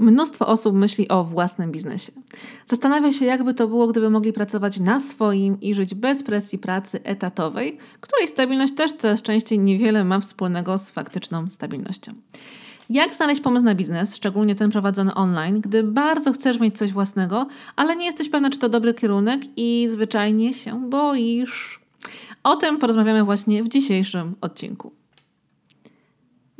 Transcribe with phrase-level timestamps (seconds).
[0.00, 2.12] Mnóstwo osób myśli o własnym biznesie.
[2.66, 7.00] Zastanawia się, jakby to było, gdyby mogli pracować na swoim i żyć bez presji pracy
[7.04, 12.12] etatowej, której stabilność też coraz częściej niewiele ma wspólnego z faktyczną stabilnością.
[12.90, 17.46] Jak znaleźć pomysł na biznes, szczególnie ten prowadzony online, gdy bardzo chcesz mieć coś własnego,
[17.76, 21.80] ale nie jesteś pewna, czy to dobry kierunek i zwyczajnie się boisz?
[22.42, 24.99] O tym porozmawiamy właśnie w dzisiejszym odcinku.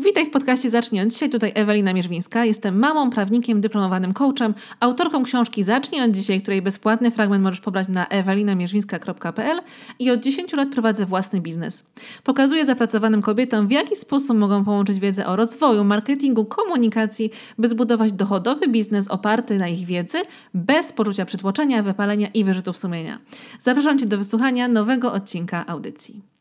[0.05, 1.31] Witaj w podcaście Zacznij od dzisiaj.
[1.31, 2.45] Tutaj Ewelina Mierzwińska.
[2.45, 7.89] Jestem mamą, prawnikiem, dyplomowanym coachem, autorką książki Zacznij od dzisiaj, której bezpłatny fragment możesz pobrać
[7.89, 9.61] na ewelinamierzwińska.pl
[9.99, 11.85] i od 10 lat prowadzę własny biznes.
[12.25, 18.13] Pokazuję zapracowanym kobietom, w jaki sposób mogą połączyć wiedzę o rozwoju, marketingu, komunikacji, by zbudować
[18.13, 20.19] dochodowy biznes oparty na ich wiedzy,
[20.55, 23.19] bez poczucia przytłoczenia, wypalenia i wyrzutów sumienia.
[23.63, 26.40] Zapraszam Cię do wysłuchania nowego odcinka audycji.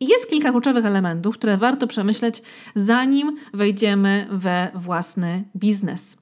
[0.00, 2.42] Jest kilka kluczowych elementów, które warto przemyśleć,
[2.74, 6.16] zanim wejdziemy we własny biznes.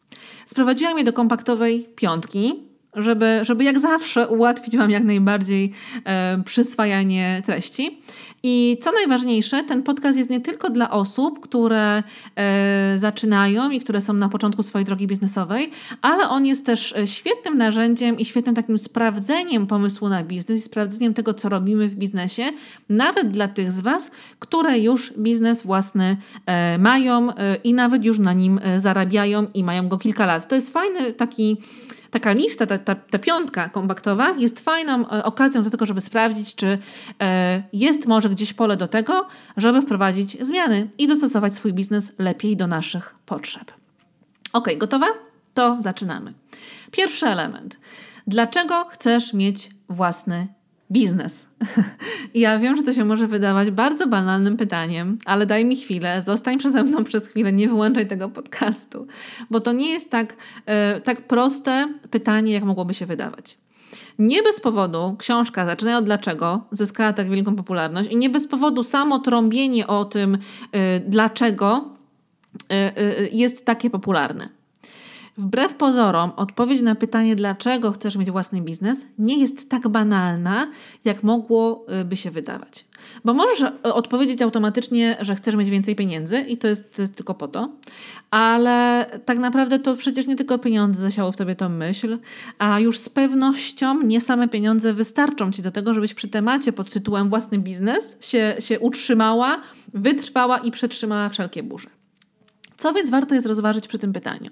[0.46, 2.52] Sprowadziłam je do kompaktowej piątki,
[2.94, 5.72] żeby, żeby jak zawsze ułatwić Wam jak najbardziej
[6.04, 8.02] e, przyswajanie treści.
[8.48, 12.02] I co najważniejsze, ten podcast jest nie tylko dla osób, które
[12.36, 15.70] e, zaczynają i które są na początku swojej drogi biznesowej,
[16.02, 21.14] ale on jest też e, świetnym narzędziem i świetnym takim sprawdzeniem pomysłu na biznes sprawdzeniem
[21.14, 22.42] tego, co robimy w biznesie,
[22.88, 28.18] nawet dla tych z Was, które już biznes własny e, mają e, i nawet już
[28.18, 30.48] na nim e, zarabiają i mają go kilka lat.
[30.48, 31.56] To jest fajny taki
[32.10, 36.54] taka lista, ta, ta, ta piątka kompaktowa jest fajną e, okazją do tego, żeby sprawdzić,
[36.54, 36.78] czy
[37.72, 42.66] jest może gdzieś pole do tego, żeby wprowadzić zmiany i dostosować swój biznes lepiej do
[42.66, 43.72] naszych potrzeb.
[44.52, 45.06] Ok, gotowa?
[45.54, 46.32] To zaczynamy.
[46.90, 47.78] Pierwszy element.
[48.26, 50.46] Dlaczego chcesz mieć własny
[50.90, 51.46] biznes.
[52.34, 56.58] ja wiem, że to się może wydawać bardzo banalnym pytaniem, ale daj mi chwilę, zostań
[56.58, 59.06] przeze mną przez chwilę, nie wyłączaj tego podcastu,
[59.50, 63.58] bo to nie jest tak, e, tak proste pytanie, jak mogłoby się wydawać.
[64.18, 68.84] Nie bez powodu książka Zaczynają od dlaczego zyskała tak wielką popularność i nie bez powodu
[68.84, 70.38] samo trąbienie o tym, y,
[71.06, 71.84] dlaczego
[72.72, 74.55] y, y, jest takie popularne.
[75.38, 80.70] Wbrew pozorom, odpowiedź na pytanie, dlaczego chcesz mieć własny biznes, nie jest tak banalna,
[81.04, 82.84] jak mogłoby się wydawać.
[83.24, 87.16] Bo możesz e, odpowiedzieć automatycznie, że chcesz mieć więcej pieniędzy i to jest, to jest
[87.16, 87.68] tylko po to,
[88.30, 92.18] ale tak naprawdę to przecież nie tylko pieniądze zasiały w tobie tą myśl,
[92.58, 96.90] a już z pewnością nie same pieniądze wystarczą ci do tego, żebyś przy temacie pod
[96.90, 99.60] tytułem własny biznes się, się utrzymała,
[99.94, 101.88] wytrwała i przetrzymała wszelkie burze.
[102.76, 104.50] Co więc warto jest rozważyć przy tym pytaniu?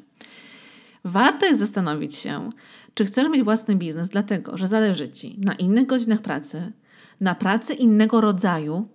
[1.04, 2.50] Warto jest zastanowić się,
[2.94, 6.72] czy chcesz mieć własny biznes, dlatego że zależy ci na innych godzinach pracy,
[7.20, 8.88] na pracy innego rodzaju,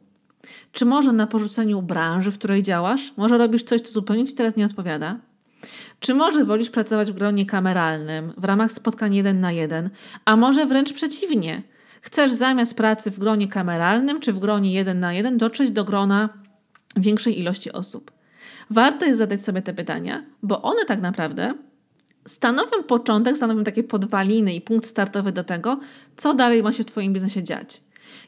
[0.72, 4.56] czy może na porzuceniu branży, w której działasz, może robisz coś, co zupełnie ci teraz
[4.56, 5.20] nie odpowiada,
[6.00, 9.90] czy może wolisz pracować w gronie kameralnym, w ramach spotkań jeden na jeden,
[10.26, 11.64] a może wręcz przeciwnie.
[12.02, 16.30] Chcesz zamiast pracy w gronie kameralnym czy w gronie jeden na jeden dotrzeć do grona
[16.98, 18.12] większej ilości osób.
[18.70, 21.54] Warto jest zadać sobie te pytania, bo one tak naprawdę
[22.30, 25.80] stanowią początek, stanowią takie podwaliny i punkt startowy do tego,
[26.18, 27.82] co dalej ma się w Twoim biznesie dziać.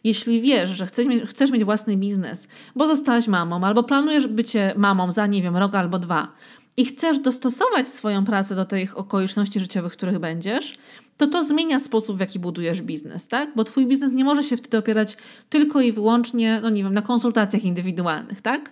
[0.04, 4.74] Jeśli wiesz, że chcesz mieć, chcesz mieć własny biznes, bo zostałaś mamą, albo planujesz bycie
[4.78, 6.32] mamą za, nie wiem, rok albo dwa
[6.78, 10.78] i chcesz dostosować swoją pracę do tych okoliczności życiowych, w których będziesz,
[11.18, 13.50] to to zmienia sposób, w jaki budujesz biznes, tak?
[13.56, 15.18] Bo Twój biznes nie może się wtedy opierać
[15.50, 18.72] tylko i wyłącznie, no nie wiem, na konsultacjach indywidualnych, tak?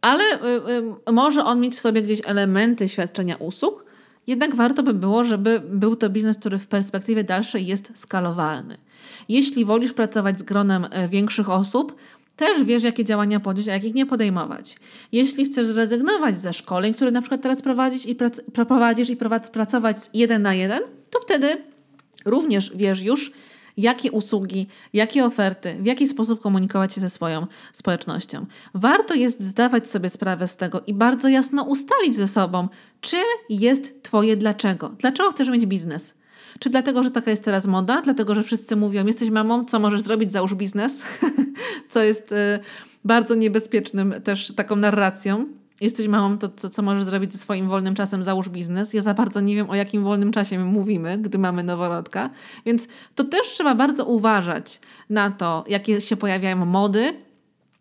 [0.00, 3.87] Ale y, y, może on mieć w sobie gdzieś elementy świadczenia usług,
[4.28, 8.78] jednak warto by było, żeby był to biznes, który w perspektywie dalszej jest skalowalny.
[9.28, 11.96] Jeśli wolisz pracować z gronem e, większych osób,
[12.36, 14.76] też wiesz, jakie działania podjąć, a jakich nie podejmować.
[15.12, 19.16] Jeśli chcesz zrezygnować ze szkoleń, które na przykład teraz prowadzić i prac- prowadzisz i
[19.52, 21.62] pracować jeden na jeden, to wtedy
[22.24, 23.32] również wiesz już,
[23.78, 28.46] jakie usługi, jakie oferty, w jaki sposób komunikować się ze swoją społecznością.
[28.74, 32.68] Warto jest zdawać sobie sprawę z tego i bardzo jasno ustalić ze sobą,
[33.00, 34.88] czym jest Twoje dlaczego.
[34.88, 36.14] Dlaczego chcesz mieć biznes?
[36.58, 38.02] Czy dlatego, że taka jest teraz moda?
[38.02, 41.02] Dlatego, że wszyscy mówią, jesteś mamą, co możesz zrobić, załóż biznes?
[41.90, 42.60] co jest y,
[43.04, 45.46] bardzo niebezpiecznym też taką narracją
[45.80, 48.94] jesteś mamą, to co, co możesz zrobić ze swoim wolnym czasem, załóż biznes.
[48.94, 52.30] Ja za bardzo nie wiem, o jakim wolnym czasie mówimy, gdy mamy noworodka,
[52.66, 54.80] więc to też trzeba bardzo uważać
[55.10, 57.27] na to, jakie się pojawiają mody,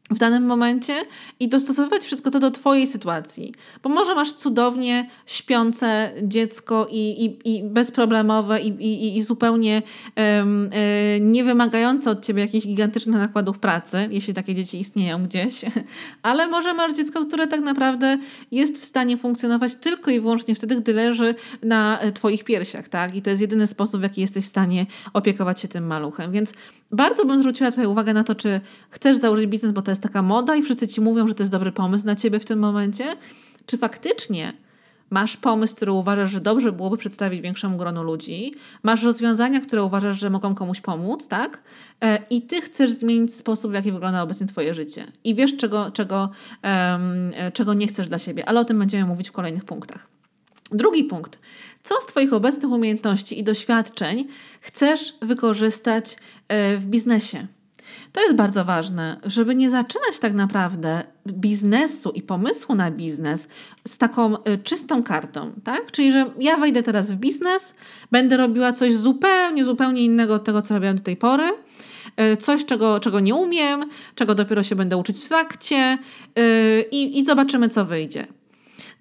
[0.09, 0.94] w danym momencie
[1.39, 3.54] i dostosowywać wszystko to do Twojej sytuacji.
[3.83, 9.81] Bo może masz cudownie śpiące dziecko i, i, i bezproblemowe i, i, i zupełnie
[10.15, 15.62] um, y, nie wymagające od Ciebie jakichś gigantycznych nakładów pracy, jeśli takie dzieci istnieją gdzieś,
[16.21, 18.18] ale może masz dziecko, które tak naprawdę
[18.51, 23.15] jest w stanie funkcjonować tylko i wyłącznie wtedy, gdy leży na e, Twoich piersiach, tak?
[23.15, 26.31] I to jest jedyny sposób, w jaki jesteś w stanie opiekować się tym maluchem.
[26.31, 26.54] Więc
[26.92, 30.22] bardzo bym zwróciła tutaj uwagę na to, czy chcesz założyć biznes, bo to jest taka
[30.22, 33.06] moda i wszyscy ci mówią, że to jest dobry pomysł na ciebie w tym momencie,
[33.66, 34.54] czy faktycznie
[35.10, 38.54] masz pomysł, który uważasz, że dobrze byłoby przedstawić większemu gronu ludzi,
[38.84, 41.62] masz rozwiązania, które uważasz, że mogą komuś pomóc, tak?
[42.04, 45.12] E, I ty chcesz zmienić sposób, w jaki wygląda obecnie twoje życie.
[45.24, 46.30] I wiesz, czego, czego,
[46.63, 50.07] um, czego nie chcesz dla siebie, ale o tym będziemy mówić w kolejnych punktach.
[50.72, 51.40] Drugi punkt.
[51.88, 54.28] Co z Twoich obecnych umiejętności i doświadczeń
[54.62, 56.18] chcesz wykorzystać
[56.48, 57.48] e, w biznesie?
[58.12, 63.48] To jest bardzo ważne, żeby nie zaczynać tak naprawdę biznesu i pomysłu na biznes
[63.88, 65.92] z taką e, czystą kartą, tak?
[65.92, 67.74] Czyli, że ja wejdę teraz w biznes,
[68.12, 71.50] będę robiła coś zupełnie, zupełnie innego od tego, co robiłam do tej pory,
[72.18, 75.98] e, coś, czego, czego nie umiem, czego dopiero się będę uczyć w trakcie
[76.92, 78.28] i, i zobaczymy, co wyjdzie.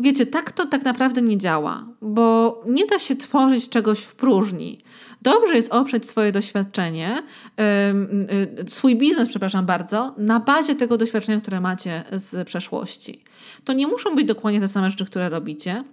[0.01, 4.81] Wiecie, tak to tak naprawdę nie działa, bo nie da się tworzyć czegoś w próżni.
[5.23, 7.23] Dobrze jest oprzeć swoje doświadczenie,
[8.63, 13.25] y, swój biznes, przepraszam bardzo, na bazie tego doświadczenia, które macie z przeszłości.
[13.65, 15.85] To nie muszą być dokładnie te same rzeczy, które robicie,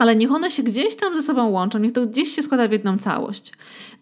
[0.00, 2.72] ale niech one się gdzieś tam ze sobą łączą, niech to gdzieś się składa w
[2.72, 3.52] jedną całość.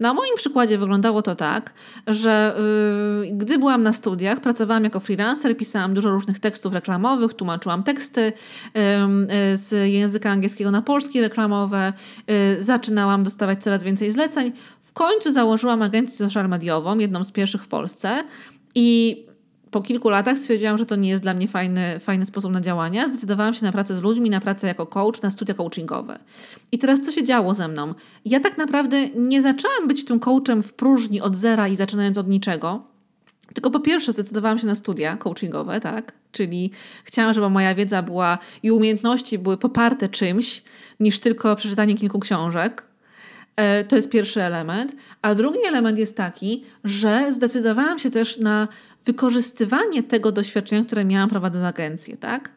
[0.00, 1.72] Na moim przykładzie wyglądało to tak,
[2.06, 2.56] że
[3.24, 8.20] yy, gdy byłam na studiach, pracowałam jako freelancer, pisałam dużo różnych tekstów reklamowych, tłumaczyłam teksty
[8.20, 8.82] yy,
[9.50, 11.92] yy, z języka angielskiego na polski reklamowe,
[12.30, 14.52] y, zaczynałam dostawać coraz więcej zleceń.
[14.82, 18.24] W końcu założyłam agencję social mediową, jedną z pierwszych w Polsce
[18.74, 19.27] i
[19.70, 23.08] po kilku latach stwierdziłam, że to nie jest dla mnie fajny, fajny sposób na działanie.
[23.08, 26.18] Zdecydowałam się na pracę z ludźmi, na pracę jako coach, na studia coachingowe.
[26.72, 27.94] I teraz co się działo ze mną?
[28.24, 32.28] Ja tak naprawdę nie zaczęłam być tym coachem w próżni od zera i zaczynając od
[32.28, 32.82] niczego.
[33.54, 36.12] Tylko po pierwsze zdecydowałam się na studia coachingowe, tak?
[36.32, 36.70] Czyli
[37.04, 40.62] chciałam, żeby moja wiedza była i umiejętności były poparte czymś,
[41.00, 42.82] niż tylko przeczytanie kilku książek.
[43.56, 44.96] E, to jest pierwszy element.
[45.22, 48.68] A drugi element jest taki, że zdecydowałam się też na
[49.04, 52.50] wykorzystywanie tego doświadczenia, które miałam prowadząc agencję, tak?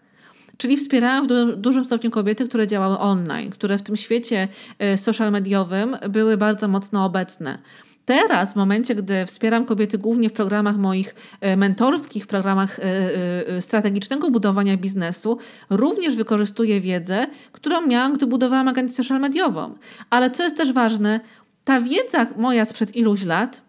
[0.58, 4.48] Czyli wspierałam w dużym stopniu kobiety, które działały online, które w tym świecie
[4.80, 7.58] e, social mediowym były bardzo mocno obecne.
[8.06, 14.32] Teraz, w momencie, gdy wspieram kobiety głównie w programach moich e, mentorskich, programach e, strategicznego
[14.32, 15.38] budowania biznesu,
[15.70, 19.76] również wykorzystuję wiedzę, którą miałam, gdy budowałam agencję social mediową.
[20.10, 21.20] Ale co jest też ważne,
[21.64, 23.62] ta wiedza moja sprzed iluś lat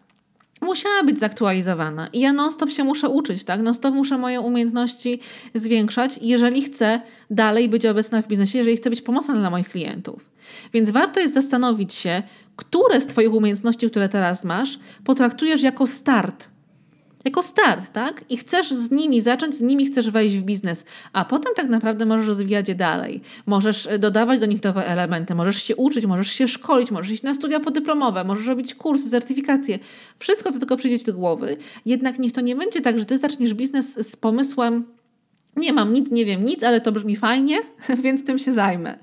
[0.62, 2.08] musiała być zaktualizowana.
[2.12, 3.62] I ja non-stop się muszę uczyć, tak?
[3.62, 5.20] Non-stop muszę moje umiejętności
[5.54, 7.00] zwiększać, jeżeli chcę
[7.30, 10.30] dalej być obecna w biznesie, jeżeli chcę być pomocna dla moich klientów.
[10.72, 12.22] Więc warto jest zastanowić się,
[12.56, 16.51] które z Twoich umiejętności, które teraz masz, potraktujesz jako start
[17.24, 18.24] jako start, tak?
[18.28, 22.06] I chcesz z nimi zacząć, z nimi chcesz wejść w biznes, a potem tak naprawdę
[22.06, 23.20] możesz rozwijać je dalej.
[23.46, 27.22] Możesz e, dodawać do nich nowe elementy, możesz się uczyć, możesz się szkolić, możesz iść
[27.22, 29.78] na studia podyplomowe, możesz robić kursy, certyfikacje,
[30.18, 31.56] wszystko, co tylko przyjdzie ci do głowy.
[31.86, 34.84] Jednak niech to nie będzie tak, że ty zaczniesz biznes z pomysłem,
[35.56, 37.58] nie mam nic, nie wiem nic, ale to brzmi fajnie,
[38.04, 38.98] więc tym się zajmę.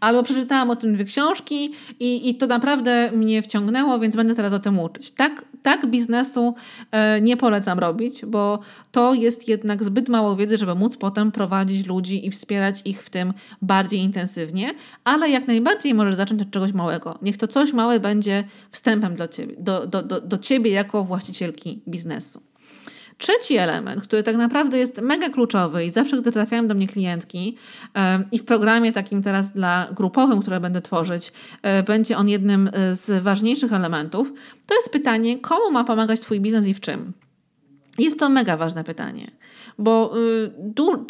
[0.00, 4.52] Albo przeczytałam o tym dwie książki i, i to naprawdę mnie wciągnęło, więc będę teraz
[4.52, 5.10] o tym uczyć.
[5.10, 6.54] Tak, tak biznesu
[6.90, 8.58] e, nie polecam robić, bo
[8.92, 13.10] to jest jednak zbyt mało wiedzy, żeby móc potem prowadzić ludzi i wspierać ich w
[13.10, 13.32] tym
[13.62, 17.18] bardziej intensywnie, ale jak najbardziej możesz zacząć od czegoś małego.
[17.22, 21.82] Niech to coś małe będzie wstępem do ciebie, do, do, do, do ciebie jako właścicielki
[21.88, 22.51] biznesu.
[23.22, 27.56] Trzeci element, który tak naprawdę jest mega kluczowy i zawsze, gdy trafiają do mnie klientki
[28.32, 32.94] i w programie takim teraz dla grupowym, które będę tworzyć, e, będzie on jednym e,
[32.94, 34.32] z ważniejszych elementów,
[34.66, 37.12] to jest pytanie, komu ma pomagać Twój biznes i w czym?
[37.98, 39.30] Jest to mega ważne pytanie,
[39.78, 40.14] bo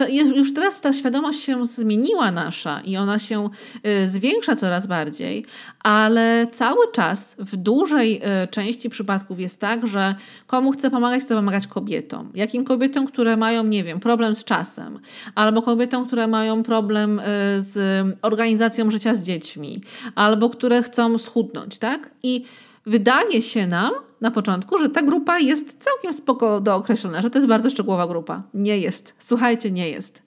[0.09, 3.51] y, już teraz ta świadomość się zmieniła nasza i ona się
[3.87, 5.45] y, zwiększa coraz bardziej,
[5.83, 10.15] ale cały czas w dużej y, części przypadków jest tak, że
[10.47, 12.31] komu chce pomagać, chce pomagać kobietom.
[12.35, 14.99] Jakim kobietom, które mają, nie wiem, problem z czasem,
[15.35, 17.21] albo kobietom, które mają problem
[17.59, 19.81] z organizacją życia z dziećmi,
[20.15, 22.11] albo które chcą schudnąć, tak?
[22.23, 22.45] I
[22.87, 23.91] wydaje się nam
[24.23, 28.07] na początku, że ta grupa jest całkiem spoko do określenia, że to jest bardzo szczegółowa
[28.07, 28.43] grupa.
[28.55, 29.15] Nie jest.
[29.19, 30.23] Słuchajcie, nie jest.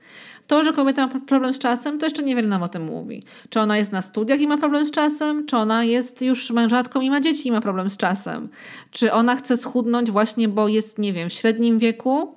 [0.47, 3.23] To, że kobieta ma problem z czasem, to jeszcze niewiele nam o tym mówi.
[3.49, 7.01] Czy ona jest na studiach i ma problem z czasem, czy ona jest już mężatką
[7.01, 8.49] i ma dzieci i ma problem z czasem.
[8.91, 12.35] Czy ona chce schudnąć właśnie, bo jest, nie wiem, w średnim wieku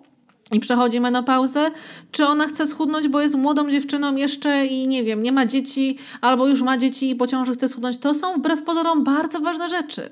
[0.52, 1.70] i przechodzi menopauzę,
[2.12, 5.98] czy ona chce schudnąć, bo jest młodą dziewczyną jeszcze i nie wiem, nie ma dzieci,
[6.20, 7.98] albo już ma dzieci i po ciąży chce schudnąć.
[7.98, 10.10] To są wbrew pozorom bardzo ważne rzeczy.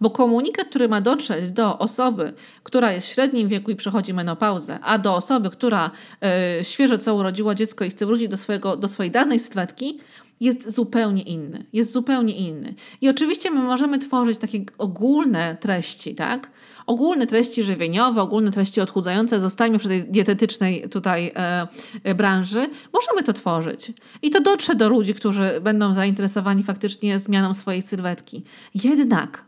[0.00, 4.78] Bo komunikat, który ma dotrzeć do osoby, która jest w średnim wieku i przechodzi menopauzę,
[4.82, 6.28] a do osoby, która yy,
[6.64, 10.00] świeżo co urodziła dziecko i chce wrócić do, swojego, do swojej dawnej sylwetki,
[10.40, 11.64] jest zupełnie inny.
[11.72, 12.74] Jest zupełnie inny.
[13.00, 16.50] I oczywiście my możemy tworzyć takie ogólne treści, tak?
[16.86, 21.68] Ogólne treści żywieniowe, ogólne treści odchudzające, zostańmy przy tej dietetycznej tutaj e,
[22.04, 23.92] e, branży, możemy to tworzyć.
[24.22, 28.44] I to dotrze do ludzi, którzy będą zainteresowani faktycznie zmianą swojej sylwetki.
[28.74, 29.45] Jednak,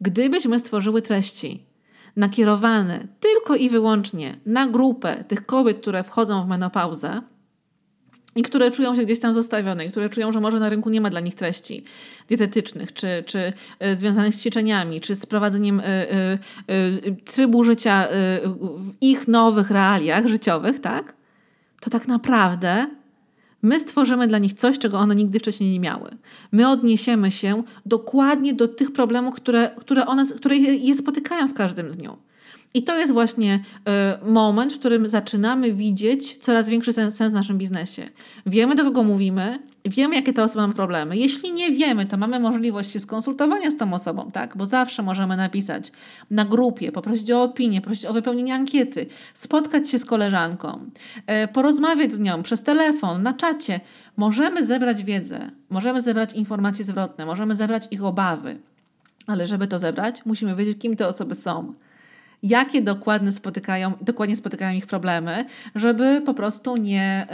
[0.00, 1.64] gdybyśmy stworzyły treści,
[2.16, 7.22] nakierowane tylko i wyłącznie na grupę tych kobiet, które wchodzą w menopauzę,
[8.36, 11.00] i które czują się gdzieś tam zostawione, i które czują, że może na rynku nie
[11.00, 11.84] ma dla nich treści
[12.28, 13.52] dietetycznych, czy, czy
[13.86, 15.84] y, związanych z ćwiczeniami, czy z prowadzeniem y,
[16.70, 18.08] y, trybu życia
[18.76, 21.14] w ich nowych realiach życiowych, tak?
[21.80, 22.86] To tak naprawdę
[23.64, 26.10] my stworzymy dla nich coś, czego one nigdy wcześniej nie miały.
[26.52, 31.92] My odniesiemy się dokładnie do tych problemów, które, które, one, które je spotykają w każdym
[31.92, 32.16] dniu.
[32.76, 33.60] I to jest właśnie
[34.24, 38.08] y, moment, w którym zaczynamy widzieć coraz większy sens, w naszym biznesie.
[38.46, 41.16] Wiemy, do kogo mówimy, wiemy, jakie te osoby mają problemy.
[41.16, 44.56] Jeśli nie wiemy, to mamy możliwość skonsultowania z tą osobą, tak?
[44.56, 45.92] Bo zawsze możemy napisać
[46.30, 50.90] na grupie, poprosić o opinię, prosić o wypełnienie ankiety, spotkać się z koleżanką,
[51.44, 53.80] y, porozmawiać z nią przez telefon, na czacie.
[54.16, 58.58] Możemy zebrać wiedzę, możemy zebrać informacje zwrotne, możemy zebrać ich obawy.
[59.26, 61.74] Ale żeby to zebrać, musimy wiedzieć, kim te osoby są
[62.44, 67.26] jakie dokładnie spotykają, dokładnie spotykają ich problemy, żeby po prostu nie,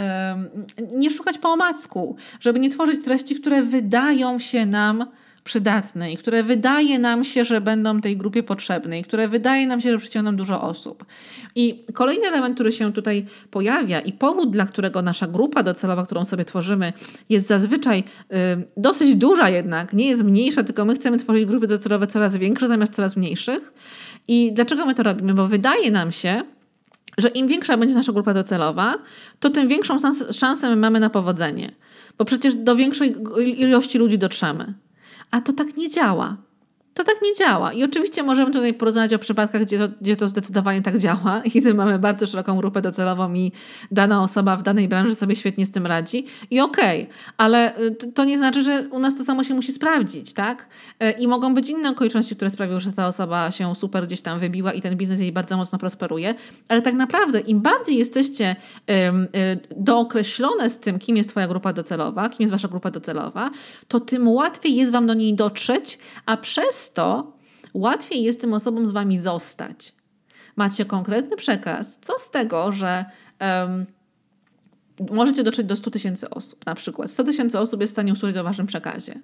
[0.93, 5.07] nie szukać po omacku, żeby nie tworzyć treści, które wydają się nam
[5.45, 9.81] przydatne i które wydaje nam się, że będą tej grupie potrzebne i które wydaje nam
[9.81, 11.05] się, że przyciągną dużo osób.
[11.55, 16.25] I kolejny element, który się tutaj pojawia i powód, dla którego nasza grupa docelowa, którą
[16.25, 16.93] sobie tworzymy,
[17.29, 18.35] jest zazwyczaj y,
[18.77, 22.95] dosyć duża jednak, nie jest mniejsza, tylko my chcemy tworzyć grupy docelowe coraz większe zamiast
[22.95, 23.73] coraz mniejszych,
[24.29, 25.35] i dlaczego my to robimy?
[25.35, 26.43] Bo wydaje nam się,
[27.19, 28.95] że im większa będzie nasza grupa docelowa,
[29.41, 29.97] to tym większą
[30.33, 31.73] szansę my mamy na powodzenie.
[32.19, 33.17] Bo przecież do większej
[33.57, 34.75] ilości ludzi dotrzemy.
[35.31, 36.37] A to tak nie działa.
[37.01, 37.73] To tak nie działa.
[37.73, 41.61] I oczywiście możemy tutaj porozmawiać o przypadkach, gdzie to, gdzie to zdecydowanie tak działa i
[41.61, 43.53] gdy mamy bardzo szeroką grupę docelową i
[43.91, 46.27] dana osoba w danej branży sobie świetnie z tym radzi.
[46.51, 49.73] I okej, okay, ale y, to nie znaczy, że u nas to samo się musi
[49.73, 50.67] sprawdzić, tak?
[51.03, 54.41] Y, I mogą być inne okoliczności, które sprawiły, że ta osoba się super gdzieś tam
[54.41, 56.35] wybiła i ten biznes jej bardzo mocno prosperuje.
[56.69, 58.57] Ale tak naprawdę im bardziej jesteście
[58.91, 58.95] y,
[59.77, 63.51] dookreślone z tym, kim jest Twoja grupa docelowa, kim jest Wasza grupa docelowa,
[63.89, 67.33] to tym łatwiej jest Wam do niej dotrzeć, a przez to
[67.75, 69.93] łatwiej jest tym osobom z wami zostać.
[70.57, 71.99] Macie konkretny przekaz.
[72.01, 73.05] Co z tego, że
[73.41, 73.87] um,
[75.11, 77.11] możecie dotrzeć do 100 tysięcy osób, na przykład.
[77.11, 79.21] 100 tysięcy osób jest w stanie usłyszeć o waszym przekazie.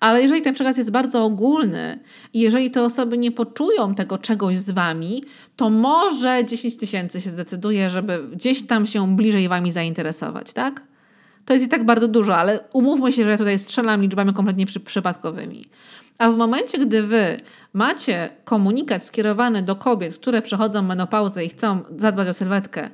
[0.00, 1.98] Ale jeżeli ten przekaz jest bardzo ogólny
[2.32, 5.24] i jeżeli te osoby nie poczują tego czegoś z wami,
[5.56, 10.82] to może 10 tysięcy się zdecyduje, żeby gdzieś tam się bliżej wami zainteresować, tak?
[11.44, 14.80] To jest i tak bardzo dużo, ale umówmy się, że tutaj strzelam liczbami kompletnie przy,
[14.80, 15.64] przypadkowymi.
[16.18, 17.36] A w momencie, gdy wy
[17.72, 22.90] macie komunikat skierowany do kobiet, które przechodzą menopauzę i chcą zadbać o sylwetkę,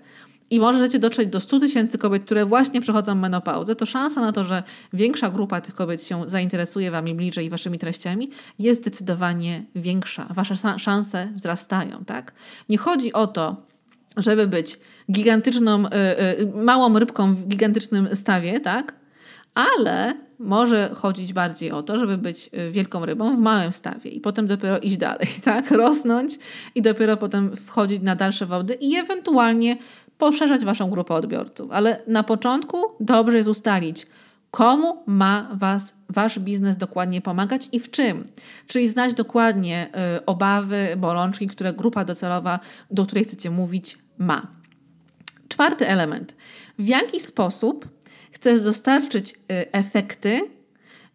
[0.53, 4.45] i możecie dotrzeć do 100 tysięcy kobiet, które właśnie przechodzą menopauzę, to szansa na to,
[4.45, 4.63] że
[4.93, 10.27] większa grupa tych kobiet się zainteresuje Wami bliżej i Waszymi treściami jest zdecydowanie większa.
[10.31, 12.33] Wasze szanse wzrastają, tak?
[12.69, 13.57] Nie chodzi o to,
[14.17, 14.79] żeby być
[15.13, 15.89] gigantyczną, yy,
[16.39, 18.95] yy, małą rybką w gigantycznym stawie, tak?
[19.55, 24.21] Ale może chodzić bardziej o to, żeby być y, wielką rybą w małym stawie i
[24.21, 25.71] potem dopiero iść dalej, tak?
[25.71, 26.39] Rosnąć
[26.75, 29.77] i dopiero potem wchodzić na dalsze wody i ewentualnie
[30.19, 31.71] poszerzać waszą grupę odbiorców.
[31.71, 34.07] Ale na początku dobrze jest ustalić,
[34.51, 38.25] komu ma was wasz biznes dokładnie pomagać i w czym.
[38.67, 44.47] Czyli znać dokładnie y, obawy, bolączki, które grupa docelowa, do której chcecie mówić, ma.
[45.49, 46.35] Czwarty element.
[46.79, 47.89] W jaki sposób
[48.33, 49.37] chcesz dostarczyć y,
[49.73, 50.41] efekty,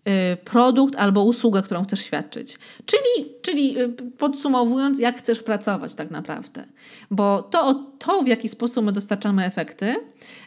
[0.07, 2.57] y, produkt albo usługę, którą chcesz świadczyć.
[2.85, 6.63] Czyli, czyli y, podsumowując, jak chcesz pracować tak naprawdę.
[7.11, 9.95] Bo to, to, w jaki sposób my dostarczamy efekty,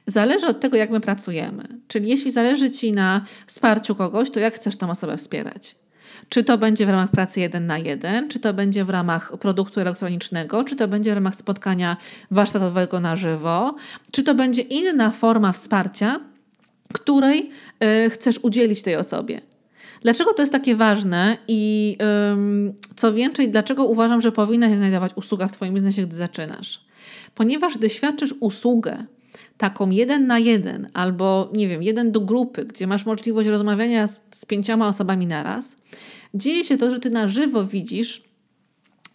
[0.07, 1.69] zależy od tego, jak my pracujemy.
[1.89, 5.77] Czyli jeśli zależy Ci na wsparciu kogoś, to jak chcesz tą osobę wspierać.
[6.29, 9.81] Czy to będzie w ramach pracy jeden na jeden, czy to będzie w ramach produktu
[9.81, 11.97] elektronicznego, czy to będzie w ramach spotkania
[12.31, 13.75] warsztatowego na żywo,
[14.13, 16.21] czy to będzie inna forma wsparcia,
[16.93, 17.51] której
[18.07, 19.41] y, chcesz udzielić tej osobie.
[20.03, 21.97] Dlaczego to jest takie ważne i
[22.97, 26.91] co więcej, dlaczego uważam, że powinna się znajdować usługa w Twoim biznesie, gdy zaczynasz?
[27.35, 29.05] ponieważ gdy świadczysz usługę,
[29.57, 34.23] taką jeden na jeden, albo nie wiem, jeden do grupy, gdzie masz możliwość rozmawiania z,
[34.31, 35.77] z pięcioma osobami naraz,
[36.35, 38.23] dzieje się to, że ty na żywo widzisz,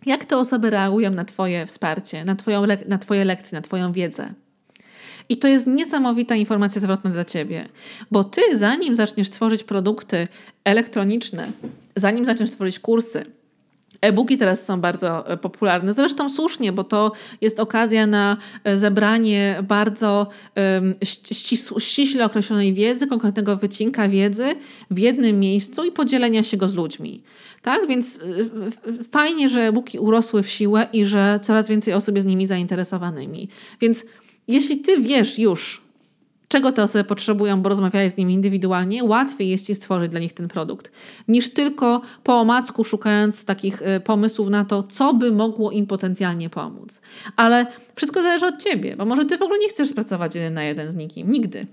[0.05, 4.33] jak te osoby reagują na Twoje wsparcie, na, twoją na Twoje lekcje, na Twoją wiedzę.
[5.29, 7.69] I to jest niesamowita informacja zwrotna dla Ciebie,
[8.11, 10.27] bo Ty, zanim zaczniesz tworzyć produkty
[10.63, 11.51] elektroniczne,
[11.95, 13.25] zanim zaczniesz tworzyć kursy,
[14.01, 19.59] E-booki teraz są bardzo e, popularne, zresztą słusznie, bo to jest okazja na e, zebranie
[19.67, 20.27] bardzo
[21.79, 24.55] ściśle określonej wiedzy, konkretnego wycinka wiedzy
[24.91, 27.23] w jednym miejscu i podzielenia się go z ludźmi.
[27.61, 27.87] Tak?
[27.87, 28.19] Więc
[28.87, 33.49] e, fajnie, że e-booki urosły w siłę i że coraz więcej osób jest nimi zainteresowanymi.
[33.81, 34.05] Więc
[34.47, 35.85] jeśli ty wiesz już,
[36.47, 40.33] czego te osoby potrzebują, bo rozmawiałeś z nimi indywidualnie, łatwiej jest ci stworzyć dla nich
[40.33, 40.91] ten produkt,
[41.27, 46.49] niż tylko po omacku szukając takich y, pomysłów na to, co by mogło im potencjalnie
[46.49, 47.01] pomóc.
[47.35, 50.63] Ale wszystko zależy od ciebie, bo może ty w ogóle nie chcesz pracować jeden na
[50.63, 51.31] jeden z nikim.
[51.31, 51.67] Nigdy.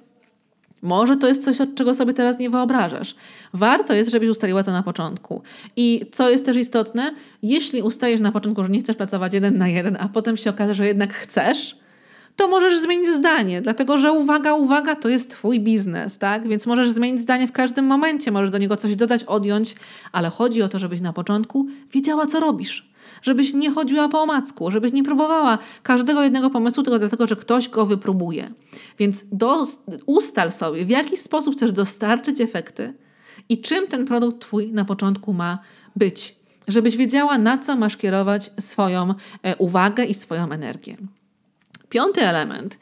[0.82, 3.14] Może to jest coś, od czego sobie teraz nie wyobrażasz.
[3.52, 5.42] Warto jest, żebyś ustaliła to na początku.
[5.76, 9.68] I co jest też istotne, jeśli ustajesz na początku, że nie chcesz pracować jeden na
[9.68, 11.81] jeden, a potem się okaże, że jednak chcesz,
[12.36, 16.48] to możesz zmienić zdanie, dlatego że uwaga, uwaga, to jest Twój biznes, tak?
[16.48, 19.74] Więc możesz zmienić zdanie w każdym momencie, możesz do niego coś dodać, odjąć,
[20.12, 22.92] ale chodzi o to, żebyś na początku wiedziała, co robisz.
[23.22, 27.68] Żebyś nie chodziła po omacku, żebyś nie próbowała każdego jednego pomysłu tylko dlatego, że ktoś
[27.68, 28.50] go wypróbuje.
[28.98, 29.64] Więc do,
[30.06, 32.94] ustal sobie, w jaki sposób chcesz dostarczyć efekty
[33.48, 35.58] i czym ten produkt Twój na początku ma
[35.96, 36.36] być.
[36.68, 40.96] Żebyś wiedziała, na co masz kierować swoją e, uwagę i swoją energię.
[41.92, 42.78] Piąty element,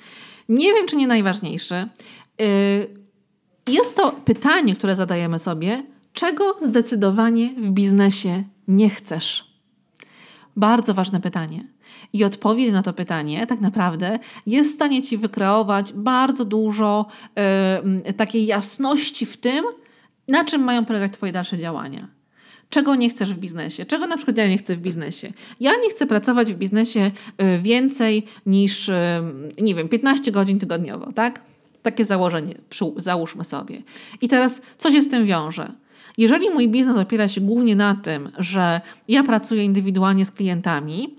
[0.49, 1.89] nie wiem czy nie najważniejszy,
[2.41, 3.01] y,
[3.67, 9.45] jest to pytanie, które zadajemy sobie, czego zdecydowanie w biznesie nie chcesz?
[10.57, 11.65] Bardzo ważne pytanie.
[12.13, 17.07] I odpowiedź na to pytanie tak naprawdę jest w stanie ci wykreować bardzo dużo
[18.09, 19.65] y, takiej jasności w tym,
[20.29, 22.20] na czym mają polegać Twoje dalsze działania
[22.71, 23.87] czego nie chcesz w biznesie.
[23.87, 25.33] Czego na przykład ja nie chcę w biznesie.
[25.61, 27.11] Ja nie chcę pracować w biznesie
[27.43, 28.95] y, więcej niż, y,
[29.61, 31.41] nie wiem, 15 godzin tygodniowo, tak?
[31.83, 32.55] Takie założenie,
[32.97, 33.83] załóżmy sobie.
[34.21, 35.73] I teraz, co się z tym wiąże?
[36.19, 41.15] Jeżeli mój biznes opiera się głównie na tym, że ja pracuję indywidualnie z klientami,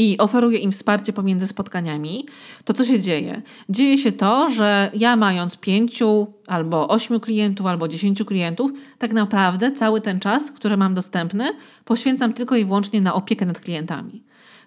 [0.00, 2.26] i oferuję im wsparcie pomiędzy spotkaniami,
[2.64, 3.42] to co się dzieje?
[3.68, 9.72] Dzieje się to, że ja mając pięciu albo ośmiu klientów, albo dziesięciu klientów, tak naprawdę
[9.72, 11.52] cały ten czas, który mam dostępny,
[11.84, 14.22] poświęcam tylko i wyłącznie na opiekę nad klientami.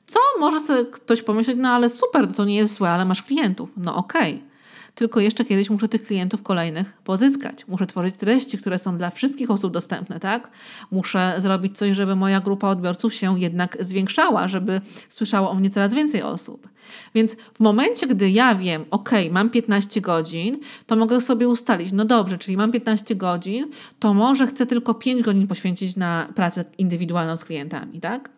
[0.08, 3.70] Co może sobie ktoś pomyśleć, no ale super, to nie jest złe, ale masz klientów.
[3.78, 4.36] No okej.
[4.36, 4.53] Okay
[4.96, 7.68] tylko jeszcze kiedyś muszę tych klientów kolejnych pozyskać.
[7.68, 10.52] Muszę tworzyć treści, które są dla wszystkich osób dostępne, tak?
[10.92, 15.94] Muszę zrobić coś, żeby moja grupa odbiorców się jednak zwiększała, żeby słyszało o mnie coraz
[15.94, 16.68] więcej osób.
[17.16, 22.06] Więc w momencie, gdy ja wiem, ok, mam 15 godzin, to mogę sobie ustalić, no
[22.06, 23.66] dobrze, czyli mam 15 godzin,
[24.00, 28.30] to może chcę tylko 5 godzin poświęcić na pracę indywidualną z klientami, tak?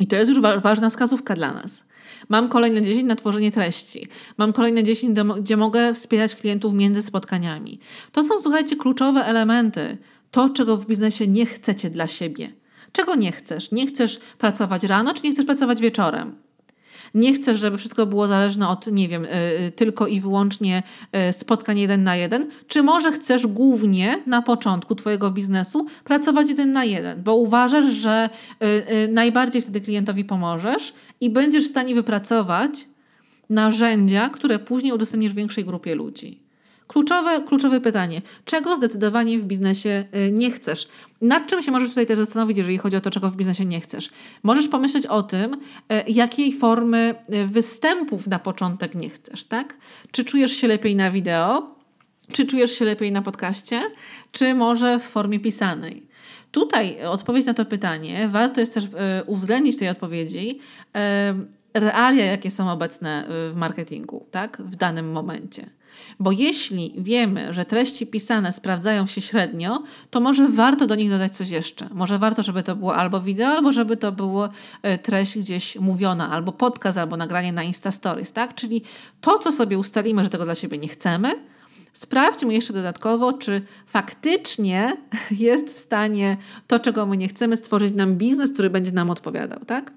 [0.00, 1.84] I to jest już wa ważna wskazówka dla nas.
[2.28, 4.08] Mam kolejne 10 na tworzenie treści.
[4.38, 7.80] Mam kolejne 10, gdzie mogę wspierać klientów między spotkaniami.
[8.12, 9.98] To są, słuchajcie, kluczowe elementy.
[10.30, 12.52] To, czego w biznesie nie chcecie dla siebie.
[12.92, 13.72] Czego nie chcesz?
[13.72, 16.45] Nie chcesz pracować rano, czy nie chcesz pracować wieczorem?
[17.16, 20.82] Nie chcesz, żeby wszystko było zależne od, nie wiem, y, y, tylko i wyłącznie
[21.28, 26.72] y, spotkań jeden na jeden, czy może chcesz głównie na początku Twojego biznesu pracować jeden
[26.72, 28.30] na jeden, bo uważasz, że
[29.08, 32.86] najbardziej wtedy klientowi pomożesz i będziesz w stanie wypracować
[33.50, 36.45] narzędzia, które później udostępnisz większej grupie ludzi.
[36.88, 38.22] Kluczowe, kluczowe pytanie.
[38.44, 40.88] Czego zdecydowanie w biznesie y, nie chcesz?
[41.20, 43.80] Nad czym się możesz tutaj też zastanowić, jeżeli chodzi o to, czego w biznesie nie
[43.80, 44.10] chcesz?
[44.42, 45.58] Możesz pomyśleć o tym, y,
[46.08, 49.76] jakiej formy y, występów na początek nie chcesz, tak?
[50.10, 51.76] Czy czujesz się lepiej na wideo?
[52.32, 53.82] Czy czujesz się lepiej na podcaście?
[54.32, 56.06] Czy może w formie pisanej?
[56.52, 58.88] Tutaj odpowiedź na to pytanie, warto jest też
[59.26, 60.60] uwzględnić tej odpowiedzi
[61.74, 64.62] realia, jakie są obecne w marketingu, tak?
[64.62, 65.70] W danym momencie.
[66.20, 71.36] Bo jeśli wiemy, że treści pisane sprawdzają się średnio, to może warto do nich dodać
[71.36, 71.88] coś jeszcze.
[71.92, 74.48] Może warto, żeby to było albo wideo, albo żeby to było
[74.82, 78.54] e, treść gdzieś mówiona, albo podcast, albo nagranie na Insta Stories, tak?
[78.54, 78.82] Czyli
[79.20, 81.34] to, co sobie ustalimy, że tego dla siebie nie chcemy,
[81.92, 84.96] sprawdźmy jeszcze dodatkowo, czy faktycznie
[85.30, 89.64] jest w stanie to, czego my nie chcemy, stworzyć nam biznes, który będzie nam odpowiadał,
[89.64, 89.92] tak?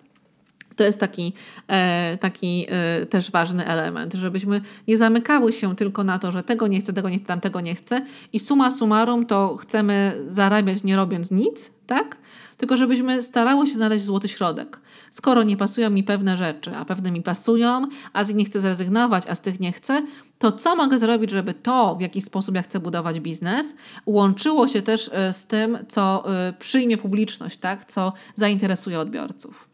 [0.79, 1.33] To jest taki,
[1.67, 6.67] e, taki e, też ważny element, żebyśmy nie zamykały się tylko na to, że tego
[6.67, 10.95] nie chcę, tego nie chcę, tamtego nie chcę i suma summarum to chcemy zarabiać nie
[10.95, 12.17] robiąc nic, tak?
[12.57, 14.79] Tylko żebyśmy starały się znaleźć złoty środek.
[15.11, 19.23] Skoro nie pasują mi pewne rzeczy, a pewne mi pasują, a z nich chcę zrezygnować,
[19.27, 20.01] a z tych nie chcę,
[20.37, 24.81] to co mogę zrobić, żeby to, w jaki sposób ja chcę budować biznes, łączyło się
[24.81, 26.23] też e, z tym, co
[26.59, 27.85] przyjmie publiczność, tak?
[27.85, 29.68] co zainteresuje odbiorców.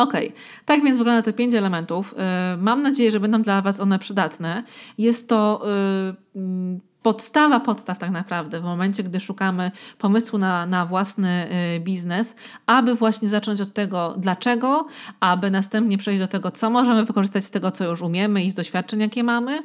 [0.00, 0.12] Ok,
[0.64, 2.14] tak więc wygląda te pięć elementów.
[2.54, 4.62] Y, mam nadzieję, że będą dla Was one przydatne.
[4.98, 5.62] Jest to
[6.34, 11.80] y, mm, podstawa podstaw tak naprawdę w momencie, gdy szukamy pomysłu na, na własny y,
[11.80, 12.34] biznes,
[12.66, 14.86] aby właśnie zacząć od tego dlaczego,
[15.20, 18.54] aby następnie przejść do tego, co możemy wykorzystać z tego, co już umiemy i z
[18.54, 19.62] doświadczeń, jakie mamy,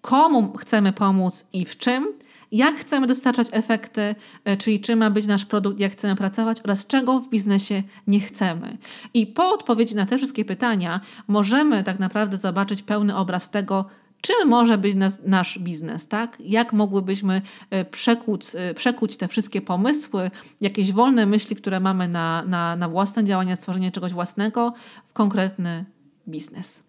[0.00, 2.06] komu chcemy pomóc i w czym
[2.52, 6.86] jak chcemy dostarczać efekty, e, czyli czym ma być nasz produkt, jak chcemy pracować oraz
[6.86, 8.78] czego w biznesie nie chcemy.
[9.14, 13.84] I po odpowiedzi na te wszystkie pytania możemy tak naprawdę zobaczyć pełny obraz tego,
[14.20, 16.36] czym może być nas, nasz biznes, tak?
[16.40, 20.30] Jak mogłybyśmy e, przekuć, e, przekuć te wszystkie pomysły,
[20.60, 24.74] jakieś wolne myśli, które mamy na, na, na własne działania, stworzenie czegoś własnego
[25.06, 25.84] w konkretny
[26.28, 26.85] biznes.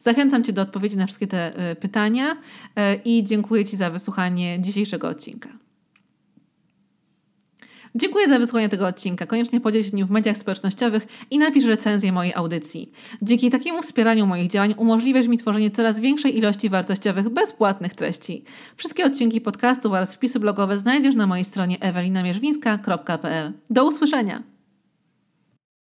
[0.00, 2.36] Zachęcam Cię do odpowiedzi na wszystkie te y, pytania y,
[3.04, 5.48] i dziękuję Ci za wysłuchanie dzisiejszego odcinka.
[7.94, 9.26] Dziękuję za wysłuchanie tego odcinka.
[9.26, 12.92] Koniecznie podziel się nim w mediach społecznościowych i napisz recenzję mojej audycji.
[13.22, 18.44] Dzięki takiemu wspieraniu moich działań umożliwiasz mi tworzenie coraz większej ilości wartościowych, bezpłatnych treści.
[18.76, 23.52] Wszystkie odcinki podcastu oraz wpisy blogowe znajdziesz na mojej stronie ewelinamierzwińska.pl.
[23.70, 24.57] Do usłyszenia!